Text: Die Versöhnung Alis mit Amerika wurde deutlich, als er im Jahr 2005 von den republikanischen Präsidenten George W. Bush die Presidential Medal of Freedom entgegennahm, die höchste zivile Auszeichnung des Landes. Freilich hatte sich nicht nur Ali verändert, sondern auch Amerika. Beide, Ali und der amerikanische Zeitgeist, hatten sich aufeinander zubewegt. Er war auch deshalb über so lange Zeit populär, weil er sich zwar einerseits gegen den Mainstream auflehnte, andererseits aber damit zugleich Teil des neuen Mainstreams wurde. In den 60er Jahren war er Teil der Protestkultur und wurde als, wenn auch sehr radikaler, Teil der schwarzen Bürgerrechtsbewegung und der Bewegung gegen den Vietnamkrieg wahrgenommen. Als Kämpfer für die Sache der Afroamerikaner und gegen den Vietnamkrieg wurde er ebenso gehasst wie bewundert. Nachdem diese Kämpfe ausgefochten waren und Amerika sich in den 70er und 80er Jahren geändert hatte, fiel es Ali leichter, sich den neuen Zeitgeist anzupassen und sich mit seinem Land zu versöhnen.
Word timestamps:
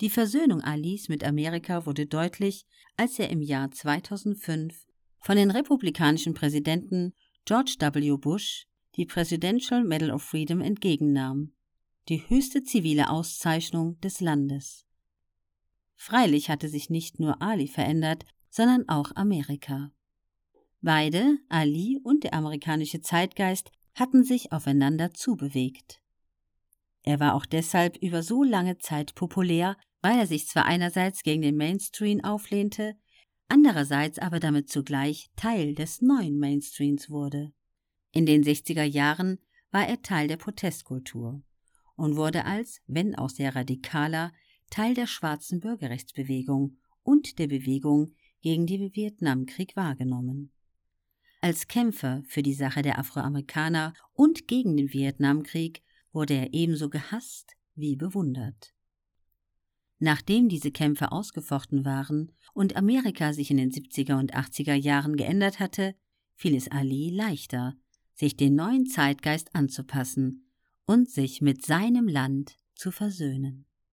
Die 0.00 0.10
Versöhnung 0.10 0.60
Alis 0.60 1.08
mit 1.08 1.24
Amerika 1.24 1.84
wurde 1.84 2.06
deutlich, 2.06 2.66
als 2.96 3.18
er 3.18 3.30
im 3.30 3.42
Jahr 3.42 3.70
2005 3.70 4.86
von 5.18 5.36
den 5.36 5.50
republikanischen 5.50 6.34
Präsidenten 6.34 7.14
George 7.44 7.74
W. 7.80 8.16
Bush 8.16 8.66
die 8.94 9.06
Presidential 9.06 9.84
Medal 9.84 10.10
of 10.10 10.22
Freedom 10.22 10.60
entgegennahm, 10.60 11.52
die 12.08 12.28
höchste 12.28 12.62
zivile 12.62 13.10
Auszeichnung 13.10 13.98
des 14.00 14.20
Landes. 14.20 14.84
Freilich 15.94 16.48
hatte 16.48 16.68
sich 16.68 16.90
nicht 16.90 17.18
nur 17.18 17.42
Ali 17.42 17.68
verändert, 17.68 18.24
sondern 18.50 18.88
auch 18.88 19.14
Amerika. 19.14 19.92
Beide, 20.80 21.38
Ali 21.48 22.00
und 22.02 22.24
der 22.24 22.34
amerikanische 22.34 23.00
Zeitgeist, 23.00 23.70
hatten 23.94 24.22
sich 24.22 24.52
aufeinander 24.52 25.12
zubewegt. 25.12 26.00
Er 27.02 27.20
war 27.20 27.34
auch 27.34 27.46
deshalb 27.46 27.96
über 27.96 28.22
so 28.22 28.42
lange 28.42 28.78
Zeit 28.78 29.14
populär, 29.14 29.76
weil 30.08 30.20
er 30.20 30.26
sich 30.26 30.48
zwar 30.48 30.64
einerseits 30.64 31.22
gegen 31.22 31.42
den 31.42 31.58
Mainstream 31.58 32.24
auflehnte, 32.24 32.96
andererseits 33.46 34.18
aber 34.18 34.40
damit 34.40 34.70
zugleich 34.70 35.28
Teil 35.36 35.74
des 35.74 36.00
neuen 36.00 36.38
Mainstreams 36.38 37.10
wurde. 37.10 37.52
In 38.12 38.24
den 38.24 38.42
60er 38.42 38.84
Jahren 38.84 39.38
war 39.70 39.86
er 39.86 40.00
Teil 40.00 40.26
der 40.26 40.38
Protestkultur 40.38 41.42
und 41.94 42.16
wurde 42.16 42.46
als, 42.46 42.80
wenn 42.86 43.16
auch 43.16 43.28
sehr 43.28 43.54
radikaler, 43.54 44.32
Teil 44.70 44.94
der 44.94 45.06
schwarzen 45.06 45.60
Bürgerrechtsbewegung 45.60 46.78
und 47.02 47.38
der 47.38 47.48
Bewegung 47.48 48.14
gegen 48.40 48.66
den 48.66 48.94
Vietnamkrieg 48.94 49.76
wahrgenommen. 49.76 50.52
Als 51.42 51.68
Kämpfer 51.68 52.22
für 52.26 52.42
die 52.42 52.54
Sache 52.54 52.80
der 52.80 52.98
Afroamerikaner 52.98 53.92
und 54.14 54.48
gegen 54.48 54.74
den 54.78 54.90
Vietnamkrieg 54.90 55.82
wurde 56.12 56.32
er 56.32 56.54
ebenso 56.54 56.88
gehasst 56.88 57.56
wie 57.74 57.94
bewundert. 57.94 58.72
Nachdem 59.98 60.48
diese 60.48 60.70
Kämpfe 60.70 61.10
ausgefochten 61.12 61.84
waren 61.84 62.32
und 62.54 62.76
Amerika 62.76 63.32
sich 63.32 63.50
in 63.50 63.56
den 63.56 63.70
70er 63.70 64.18
und 64.18 64.34
80er 64.34 64.74
Jahren 64.74 65.16
geändert 65.16 65.58
hatte, 65.58 65.94
fiel 66.34 66.54
es 66.54 66.70
Ali 66.70 67.10
leichter, 67.10 67.74
sich 68.14 68.36
den 68.36 68.54
neuen 68.54 68.86
Zeitgeist 68.86 69.54
anzupassen 69.54 70.50
und 70.86 71.10
sich 71.10 71.40
mit 71.40 71.66
seinem 71.66 72.08
Land 72.08 72.56
zu 72.74 72.90
versöhnen. 72.90 73.67